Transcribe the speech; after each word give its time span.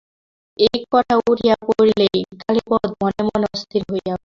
এই 0.59 0.79
কথা 0.93 1.13
উঠিয়া 1.29 1.55
পড়িলেই 1.67 2.19
কালীপদ 2.41 2.87
মনে 3.01 3.21
মনে 3.27 3.45
অস্থির 3.53 3.83
হইয়া 3.91 4.13
উঠিত। 4.13 4.19